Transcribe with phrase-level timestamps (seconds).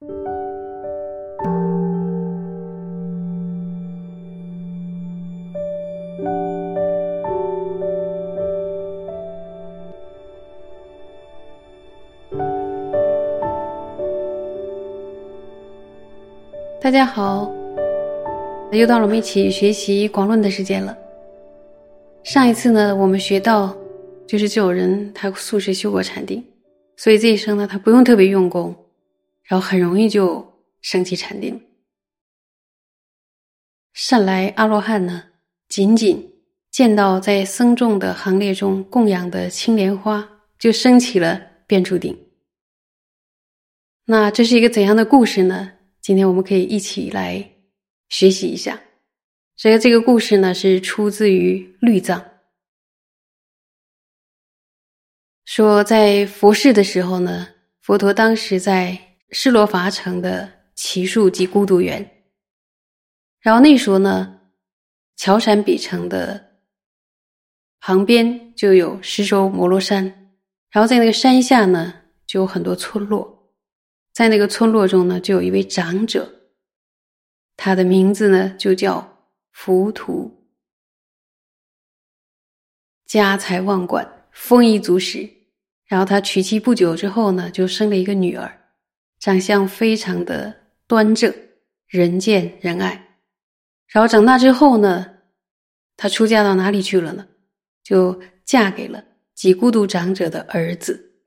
[0.00, 0.06] 大
[16.92, 17.52] 家好，
[18.70, 20.96] 又到了我们一起学习广论的时间了。
[22.22, 23.76] 上一次呢，我们学到，
[24.28, 26.44] 就是这种人他素食修过禅定，
[26.96, 28.72] 所以这一生呢，他不用特别用功，
[29.48, 31.60] 然后很容易就升起禅定。
[33.94, 35.30] 善来阿罗汉呢，
[35.68, 36.34] 仅仅
[36.70, 42.16] 见到在僧众的行列中供养的青莲花，就升起了变出顶。
[44.04, 45.72] 那这是一个怎样的故事呢？
[46.00, 47.52] 今天我们可以一起来
[48.08, 48.80] 学习一下。
[49.56, 52.24] 所以这个故事呢，是出自于律藏，
[55.44, 57.48] 说在佛世的时候呢，
[57.80, 62.24] 佛陀当时在施罗伐城的奇树及孤独园，
[63.40, 64.40] 然后那时候呢，
[65.16, 66.60] 乔山比城的
[67.80, 70.04] 旁边就有施州摩罗山，
[70.70, 71.94] 然后在那个山下呢，
[72.26, 73.36] 就有很多村落。
[74.12, 76.50] 在那个村落中呢，就有一位长者，
[77.56, 80.48] 他的名字呢就叫浮屠，
[83.06, 85.30] 家财万贯，丰衣足食。
[85.86, 88.57] 然后他娶妻不久之后呢，就生了一个女儿，
[89.18, 90.54] 长相非常的
[90.86, 91.34] 端正，
[91.86, 93.18] 人见人爱。
[93.86, 95.06] 然后长大之后呢，
[95.96, 97.26] 她出嫁到哪里去了呢？
[97.82, 99.02] 就嫁给了
[99.34, 101.22] 几孤独长者的儿子。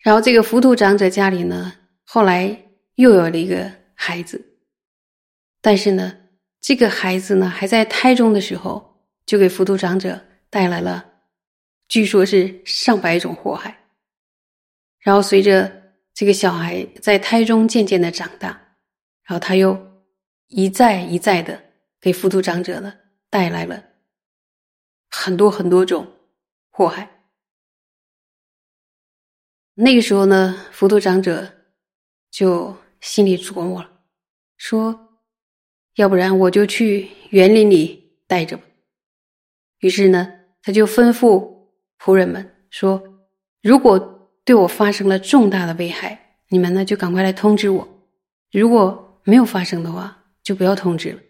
[0.00, 1.72] 然后这个浮屠长者家里呢，
[2.04, 4.58] 后来又有了一个孩子，
[5.62, 6.18] 但是呢，
[6.60, 11.04] 这个孩子呢还在胎中的时候，就给浮屠长者带来了，
[11.88, 13.83] 据说是上百种祸害。
[15.04, 15.70] 然后随着
[16.14, 18.48] 这个小孩在胎中渐渐的长大，
[19.22, 19.78] 然后他又
[20.48, 21.62] 一再一再的
[22.00, 22.94] 给浮屠长者呢
[23.28, 23.84] 带来了
[25.10, 26.10] 很多很多种
[26.70, 27.10] 祸害。
[29.74, 31.52] 那个时候呢，浮屠长者
[32.30, 33.90] 就心里琢磨了，
[34.56, 35.18] 说
[35.96, 38.62] ：“要不然我就去园林里待着吧。”
[39.80, 40.32] 于是呢，
[40.62, 43.02] 他就吩咐仆人们说
[43.60, 44.13] ：“如果
[44.44, 47.86] 对我发生了重大的危害，你们呢就赶快来通知我；
[48.52, 51.20] 如果没有发生的话，就不要通知了。”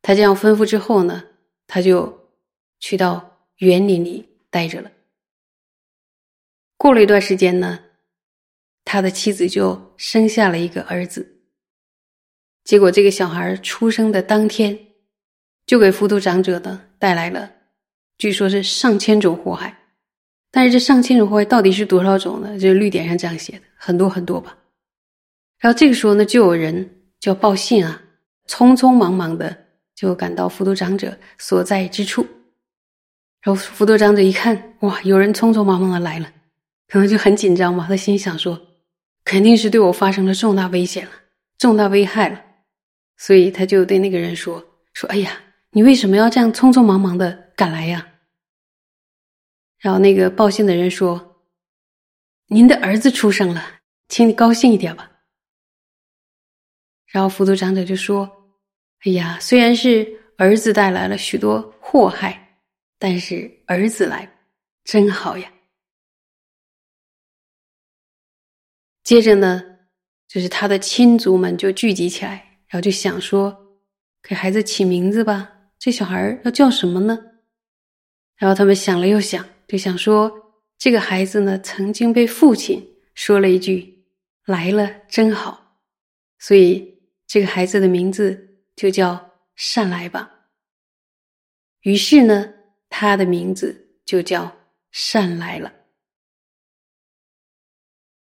[0.00, 1.24] 他这样吩咐之后呢，
[1.66, 2.30] 他就
[2.78, 4.90] 去到园林里待着了。
[6.76, 7.80] 过了一段时间呢，
[8.84, 11.40] 他的妻子就生下了一个儿子。
[12.62, 14.78] 结果这个小孩出生的当天，
[15.66, 17.50] 就给浮屠长者呢带来了，
[18.18, 19.76] 据说是上千种祸害。
[20.50, 22.58] 但是这上千种祸害到底是多少种呢？
[22.58, 24.56] 这绿点上这样写的，很多很多吧。
[25.58, 26.88] 然后这个时候呢，就有人
[27.20, 28.00] 就要报信啊，
[28.48, 29.56] 匆匆忙忙的
[29.94, 32.26] 就赶到浮屠长者所在之处。
[33.42, 36.32] 然后浮屠长者一看，哇，有人匆匆忙忙的来了。
[36.88, 38.58] 可能就很紧张吧，他心想说，
[39.22, 41.12] 肯定是对我发生了重大危险了，
[41.58, 42.40] 重大危害了，
[43.18, 45.32] 所以他就对那个人说：“说，哎呀，
[45.72, 48.07] 你为什么要这样匆匆忙忙的赶来呀？”
[49.78, 51.40] 然后那个报信的人说
[52.48, 55.10] ：“您的儿子出生了，请你高兴一点吧。”
[57.06, 58.30] 然后浮屠长者就说
[59.04, 62.58] ：“哎呀，虽然是儿子带来了许多祸害，
[62.98, 64.30] 但是儿子来
[64.84, 65.52] 真好呀。”
[69.04, 69.62] 接着呢，
[70.26, 73.78] 就是他的亲族们就聚集起来，然后就想说，
[74.22, 75.50] 给孩子起名字吧。
[75.78, 77.18] 这小孩要叫什么呢？
[78.36, 80.32] 然后他们想了又想，就想说，
[80.78, 84.06] 这个孩子呢，曾经被父亲说了一句
[84.46, 85.76] “来了真好”，
[86.40, 90.46] 所以这个孩子的名字就叫善来吧。
[91.82, 92.54] 于是呢，
[92.88, 94.50] 他的名字就叫
[94.90, 95.70] 善来了。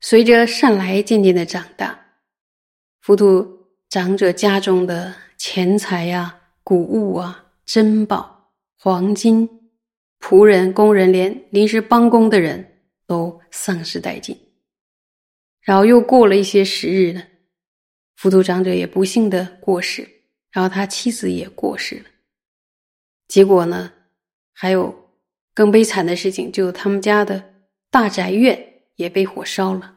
[0.00, 2.06] 随着善来渐渐的长大，
[3.00, 9.48] 浮屠长者家中的钱财呀、谷物啊、珍宝、黄金、
[10.30, 14.38] 仆人、工人，连临时帮工的人都丧失殆尽。
[15.60, 17.20] 然后又过了一些时日呢，
[18.14, 20.08] 浮屠长者也不幸的过世，
[20.52, 22.04] 然后他妻子也过世了。
[23.26, 23.92] 结果呢，
[24.52, 25.10] 还有
[25.52, 27.52] 更悲惨的事情，就他们家的
[27.90, 28.66] 大宅院。
[28.96, 29.96] 也被火烧了，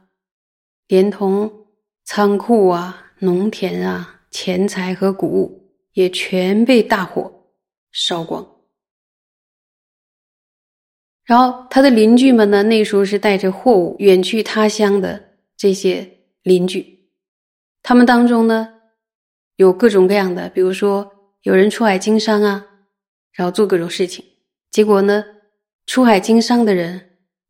[0.87, 1.67] 连同
[2.05, 7.49] 仓库啊、农田啊、钱财和谷物也全被大火
[7.91, 8.52] 烧光。
[11.25, 15.23] 然后他的邻居们呢，那时候是带着货物远去他乡的
[15.55, 16.05] 这些
[16.43, 17.07] 邻居，
[17.81, 18.67] 他们当中呢
[19.55, 21.09] 有各种各样的，比如说
[21.43, 22.65] 有人出海经商啊，
[23.31, 24.25] 然后做各种事情，
[24.69, 25.23] 结果呢，
[25.85, 26.99] 出海经商的人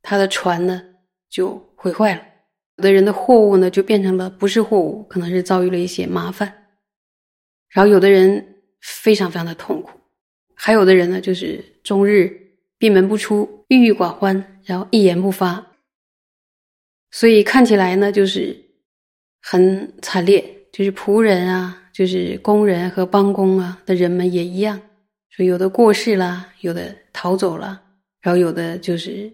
[0.03, 0.79] 他的船呢
[1.27, 2.21] 就毁坏了，
[2.75, 6.53] 有的人的货物呢就变成了不是货物，可能是遭遇了一些麻烦，
[7.69, 9.99] 然后有的人非常非常的痛苦，
[10.53, 12.42] 还有的人呢就是终日。
[12.83, 15.71] 闭门不出，郁郁寡欢，然后一言不发，
[17.11, 18.61] 所以看起来呢，就是
[19.41, 20.67] 很惨烈。
[20.69, 24.81] 就是仆人啊，就是工人和帮工啊的人们也一样，
[25.29, 27.81] 说有的过世了，有的逃走了，
[28.19, 29.31] 然后有的就是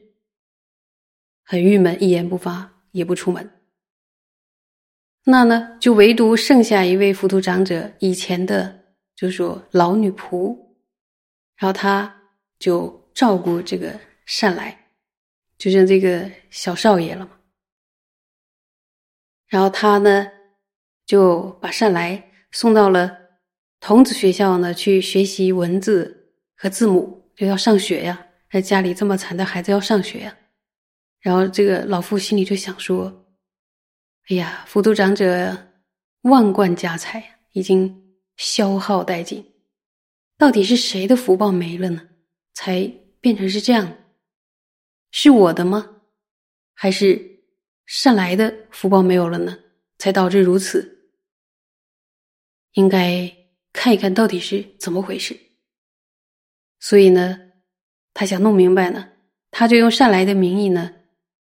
[1.43, 3.49] 很郁闷，一言不发，也不出门。
[5.23, 8.83] 那呢，就唯独剩下一位浮屠长者以前的，
[9.15, 10.55] 就是说老女仆，
[11.57, 12.15] 然后他
[12.59, 12.99] 就。
[13.19, 14.91] 照顾这个善来，
[15.57, 17.31] 就像这个小少爷了嘛。
[19.47, 20.31] 然后他呢，
[21.05, 23.13] 就把善来送到了
[23.81, 28.25] 童子学校呢，去学习文字和字母，就要上学呀。
[28.49, 30.33] 在家里这么惨的孩子要上学呀。
[31.19, 33.25] 然后这个老妇心里就想说
[34.31, 35.73] ：“哎呀，浮屠长者
[36.21, 39.45] 万贯家财已经消耗殆尽，
[40.37, 42.07] 到底是谁的福报没了呢？
[42.53, 42.89] 才？”
[43.21, 43.97] 变成是这样，
[45.11, 46.01] 是我的吗？
[46.73, 47.41] 还是
[47.85, 49.57] 善来的福报没有了呢？
[49.97, 51.11] 才导致如此？
[52.73, 53.29] 应该
[53.73, 55.37] 看一看到底是怎么回事。
[56.79, 57.37] 所以呢，
[58.13, 59.09] 他想弄明白呢，
[59.51, 60.93] 他就用善来的名义呢，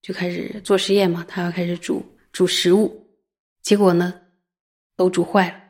[0.02, 1.24] 就开始做实验嘛。
[1.28, 3.06] 他要开始煮煮食物，
[3.62, 4.20] 结果呢，
[4.96, 5.60] 都煮坏了。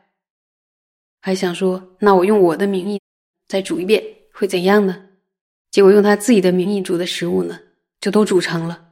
[1.21, 2.99] 还想说，那我用我的名义
[3.47, 5.09] 再煮一遍，会怎样呢？
[5.71, 7.57] 结果用他自己的名义煮的食物呢，
[8.01, 8.91] 就都煮成了，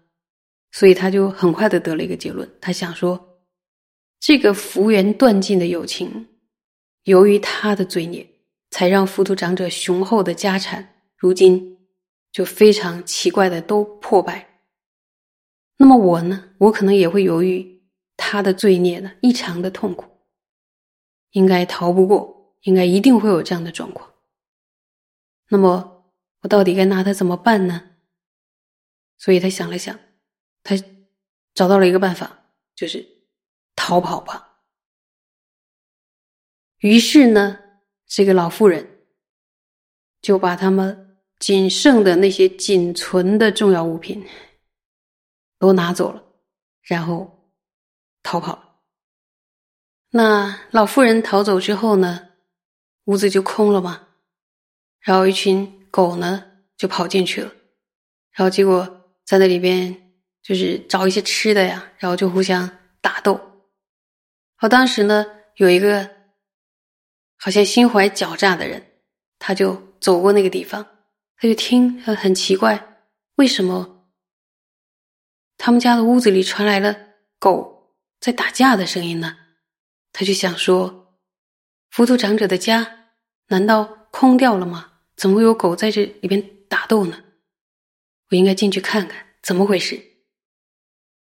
[0.72, 2.50] 所以他就很快的得了一个结论。
[2.62, 3.42] 他想说，
[4.22, 6.26] 这个福缘断尽的友情，
[7.04, 8.26] 由于他的罪孽，
[8.72, 11.78] 才让浮屠长者雄厚的家产，如今
[12.32, 14.62] 就非常奇怪的都破败。
[15.76, 17.82] 那么我呢，我可能也会由于
[18.16, 20.06] 他的罪孽呢，异常的痛苦，
[21.32, 24.10] 应该逃不过，应该一定会有这样的状况。
[25.50, 25.98] 那么。
[26.42, 27.92] 我到底该拿他怎么办呢？
[29.18, 30.00] 所以他想了想，
[30.64, 30.74] 他
[31.54, 33.06] 找到了一个办法，就是
[33.76, 34.62] 逃跑吧。
[36.78, 37.60] 于是呢，
[38.06, 39.06] 这个老妇人
[40.22, 44.26] 就把他们仅剩的那些仅存的重要物品
[45.58, 46.24] 都拿走了，
[46.84, 47.52] 然后
[48.24, 48.80] 逃跑了。
[50.12, 52.30] 那老妇人逃走之后呢，
[53.04, 54.08] 屋子就空了嘛，
[55.02, 55.76] 然后一群。
[55.92, 56.44] 狗呢
[56.78, 57.52] 就跑进去了，
[58.32, 62.70] 然后结果在那里边就是找一些吃的呀，然后就互相
[63.02, 63.40] 打斗。
[64.56, 65.26] 好，当时呢
[65.56, 66.10] 有一个
[67.38, 69.02] 好像心怀狡诈的人，
[69.38, 70.86] 他就走过那个地方，
[71.38, 73.00] 他就听很奇怪，
[73.36, 74.08] 为什么
[75.58, 76.96] 他们家的屋子里传来了
[77.40, 79.38] 狗在打架的声音呢？
[80.12, 81.16] 他就想说，
[81.90, 83.12] 浮屠长者的家
[83.48, 84.89] 难道空掉了吗？
[85.20, 87.26] 怎么会有狗在这里边打斗呢？
[88.30, 90.02] 我应该进去看看怎么回事。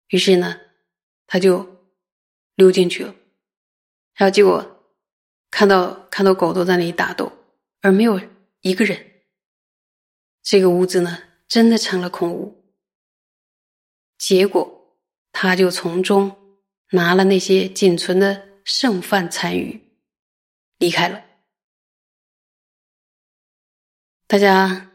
[0.07, 0.61] 于是呢，
[1.27, 1.91] 他就
[2.55, 3.13] 溜进去了，
[4.15, 4.85] 然后结果
[5.51, 7.29] 看到看到狗都在那里打斗，
[7.81, 8.21] 而没有
[8.61, 9.23] 一个人。
[10.41, 12.73] 这个屋子呢，真的成了空屋。
[14.17, 14.97] 结果
[15.33, 16.55] 他就从中
[16.91, 19.81] 拿了那些仅存的剩饭残余，
[20.77, 21.25] 离开了。
[24.29, 24.91] 大家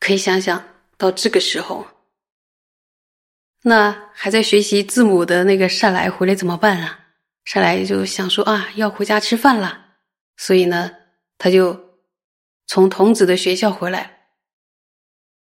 [0.00, 0.64] 可以想想
[0.96, 1.86] 到这个时候，
[3.64, 6.98] 那还在学习字母的那个善来回来怎么办啊？
[7.44, 9.88] 善来就想说啊，要回家吃饭了，
[10.38, 10.90] 所以呢，
[11.36, 11.78] 他就
[12.66, 14.30] 从童子的学校回来，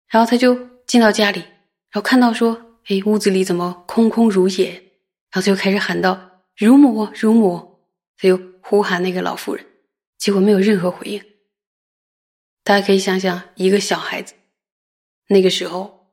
[0.09, 4.73] 然后他就进到家里，然后看到说，哎，屋子里怎么空空如也？
[5.31, 7.79] 然后他就开始喊道：“乳母，乳母！”
[8.19, 9.65] 他就呼喊那个老妇人，
[10.19, 11.23] 结果没有任何回应。
[12.67, 14.35] 大家可以想想，一个小孩子
[15.29, 16.13] 那个时候，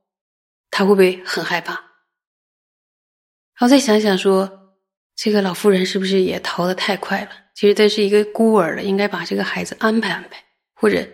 [0.70, 1.74] 他会不会很害怕？
[1.74, 4.76] 然后再想想说，
[5.16, 7.32] 这个老妇人是不是也逃得太快了？
[7.56, 10.44] 其实她是一个孤儿了，应该把这个孩子安排安排，
[10.76, 11.08] 或者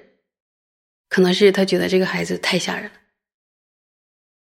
[1.07, 2.99] 可能是他觉得这个孩子太吓人了，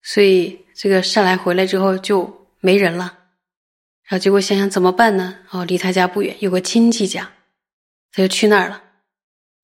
[0.02, 3.20] 所以这个善来回来之后就没人了。
[4.02, 5.46] 然后结果想想怎么办呢？
[5.50, 7.30] 哦，离他家不远有个亲戚家，
[8.10, 8.82] 他就去那儿了。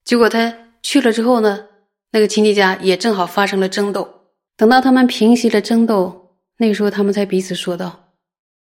[0.04, 0.67] 结果他。
[0.82, 1.68] 去了之后呢，
[2.12, 8.14] 那个亲戚家也正好发生了争斗，等到他们平息了争斗，那个时候他们才彼此说道：“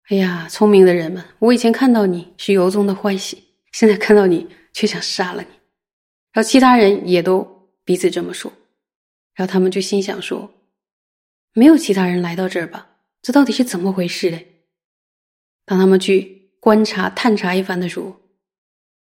[0.09, 5.47] 哎呀，聪明的人们，我以前看到你是由衷的欢喜，现在看到你却想杀了你。”
[6.31, 8.51] 然后其他人也都彼此这么说，
[9.33, 10.51] 然后他们就心想说
[11.53, 12.89] ：“没有其他人来到这儿吧？
[13.21, 14.63] 这到底是怎么回事嘞？”
[15.65, 18.15] 当他们去观察探查一番的时候，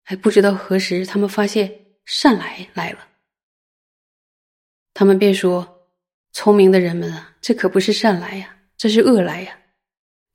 [0.05, 1.73] 还不知道何时，他们发现
[2.07, 3.07] 善来来了。
[4.95, 5.91] 他们便说
[6.33, 9.59] ：“聪明的人们啊，这可不是善来呀，这是恶来呀。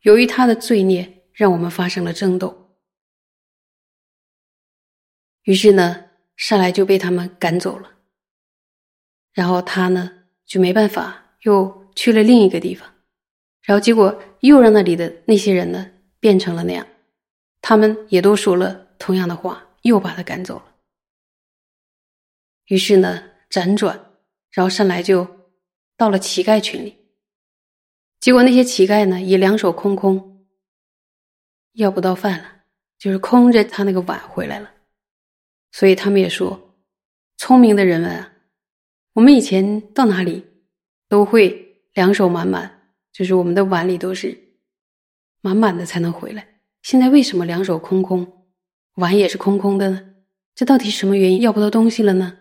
[0.01, 2.77] 由于他的罪孽，让我们发生了争斗。
[5.43, 7.91] 于是呢，善来就被他们赶走了。
[9.33, 12.93] 然后他呢，就没办法，又去了另一个地方。
[13.61, 16.85] 然后结果又让那里的那些人呢，变成了那样。
[17.61, 20.70] 他们也都说了同样的话，又把他赶走了。
[22.71, 23.99] 于是呢，辗转。”
[24.51, 25.25] 然后上来就
[25.97, 26.97] 到了乞丐群里，
[28.19, 30.45] 结果那些乞丐呢也两手空空，
[31.73, 32.45] 要不到饭了，
[32.97, 34.69] 就是空着他那个碗回来了。
[35.71, 36.75] 所以他们也说，
[37.37, 38.33] 聪明的人们啊，
[39.13, 40.45] 我们以前到哪里
[41.07, 44.37] 都会两手满满，就是我们的碗里都是
[45.39, 46.59] 满满的才能回来。
[46.81, 48.49] 现在为什么两手空空，
[48.95, 50.13] 碗也是空空的呢？
[50.53, 52.39] 这到底什么原因要不到东西了呢？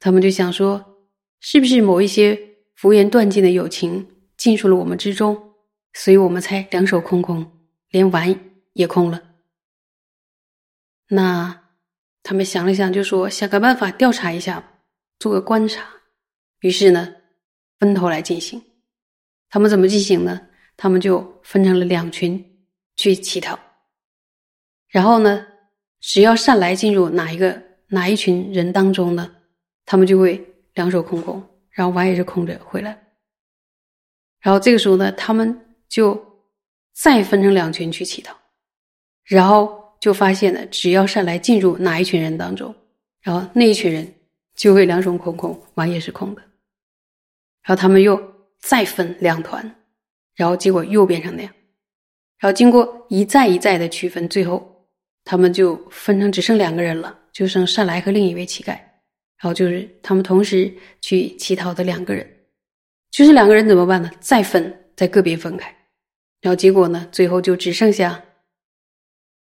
[0.00, 0.98] 他们就想说，
[1.38, 2.36] 是不是某一些
[2.74, 5.54] 福缘断尽的友情进入了我们之中，
[5.92, 7.46] 所以我们才两手空空，
[7.90, 8.34] 连碗
[8.72, 9.22] 也空了。
[11.08, 11.64] 那
[12.22, 14.80] 他们想了想，就说想个办法调查一下，
[15.18, 15.86] 做个观察。
[16.60, 17.14] 于是呢，
[17.78, 18.62] 分头来进行。
[19.48, 20.40] 他们怎么进行呢？
[20.76, 22.42] 他们就分成了两群
[22.96, 23.58] 去乞讨。
[24.88, 25.46] 然后呢，
[26.00, 29.36] 只要善来进入哪一个哪一群人当中呢？
[29.90, 30.40] 他们就会
[30.74, 32.96] 两手空空，然后碗也是空着回来。
[34.38, 36.16] 然后这个时候呢，他们就
[36.92, 38.32] 再分成两群去乞讨，
[39.24, 42.72] 然后就发现呢，只要上来进入哪一群人当中，
[43.20, 44.14] 然后那一群人
[44.54, 46.42] 就会两手空空，碗也是空的。
[47.64, 48.16] 然后他们又
[48.60, 49.74] 再分两团，
[50.36, 51.52] 然后结果又变成那样。
[52.38, 54.86] 然后经过一再一再的区分，最后
[55.24, 58.78] 他们就分成只剩两个人了，就剩善来和另一位乞丐。
[59.42, 60.70] 然后就是他们同时
[61.00, 62.30] 去乞讨的两个人，
[63.10, 64.10] 就是两个人怎么办呢？
[64.20, 65.74] 再分，再个别分开，
[66.42, 67.08] 然后结果呢？
[67.10, 68.22] 最后就只剩下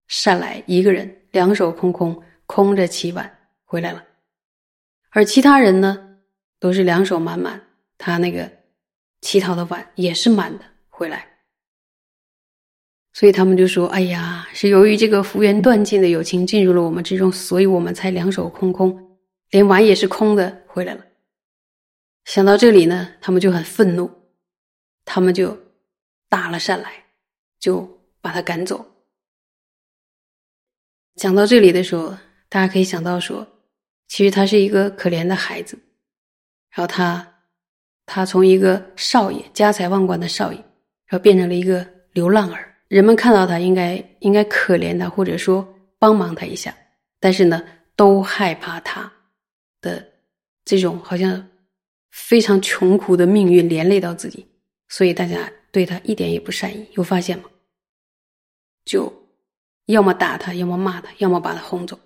[0.06, 4.04] 善来一个人，两手空空，空着乞碗回来了，
[5.10, 6.16] 而其他人呢，
[6.60, 7.60] 都是两手满满，
[7.98, 8.48] 他那个
[9.20, 11.26] 乞讨的碗也是满的回来，
[13.14, 18.96] 所以他们就说：“哎呀，是由于这个福缘断尽的友情进入了我们之中，所以我们才两手空空。”
[19.50, 21.04] 连碗也是空的回来了。
[22.24, 24.10] 想到这里呢，他们就很愤怒，
[25.04, 25.58] 他们就
[26.28, 26.92] 打了上来，
[27.58, 27.88] 就
[28.20, 28.84] 把他赶走。
[31.14, 32.10] 讲到这里的时候，
[32.48, 33.46] 大家可以想到说，
[34.08, 35.78] 其实他是一个可怜的孩子，
[36.70, 37.26] 然后他
[38.06, 40.58] 他从一个少爷家财万贯的少爷，
[41.06, 42.72] 然后变成了一个流浪儿。
[42.88, 45.66] 人们看到他，应该应该可怜他，或者说
[45.98, 46.76] 帮忙他一下，
[47.18, 47.64] 但是呢，
[47.96, 49.10] 都害怕他。
[49.80, 50.12] 的
[50.64, 51.48] 这种好像
[52.10, 54.46] 非常穷苦的命运连累到自己，
[54.88, 56.88] 所以大家对他一点也不善意。
[56.92, 57.50] 有发现吗？
[58.84, 59.12] 就
[59.86, 61.98] 要么打他，要么骂他，要么把他轰走。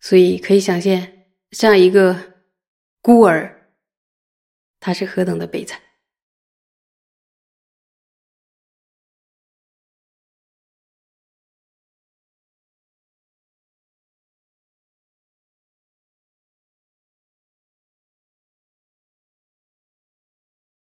[0.00, 1.08] 所以可以想象，
[1.50, 2.34] 这样一个
[3.02, 3.72] 孤儿，
[4.78, 5.80] 他是何等的悲惨。